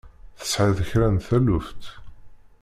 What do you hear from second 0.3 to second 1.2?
Tesɛiḍ kra n